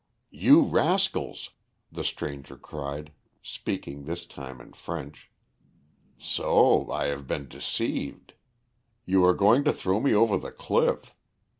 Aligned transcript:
"You 0.31 0.61
rascals," 0.63 1.51
the 1.91 2.03
stranger 2.03 2.57
cried, 2.57 3.11
speaking 3.43 4.05
this 4.05 4.25
time 4.25 4.59
in 4.59 4.73
French. 4.73 5.29
"So 6.17 6.89
I 6.91 7.05
have 7.05 7.27
been 7.27 7.47
deceived. 7.47 8.33
You 9.05 9.23
are 9.23 9.35
going 9.35 9.63
to 9.63 9.71
throw 9.71 9.99
me 9.99 10.11
over 10.15 10.39
the 10.39 10.51
cliff. 10.51 11.13